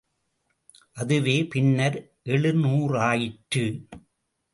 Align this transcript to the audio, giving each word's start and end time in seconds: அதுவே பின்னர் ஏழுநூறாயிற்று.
அதுவே 0.93 1.35
பின்னர் 1.45 1.97
ஏழுநூறாயிற்று. 2.25 3.65